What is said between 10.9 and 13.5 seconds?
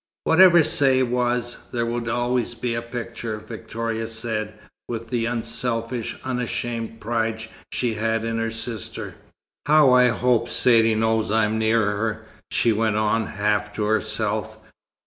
knows I'm near her," she went on,